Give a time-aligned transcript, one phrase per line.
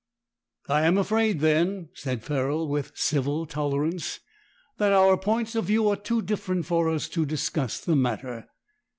[0.67, 4.19] "I am afraid, then," said Ferrol, with civil tolerance,
[4.79, 8.47] "that our points of view are too different for us to discuss the matter."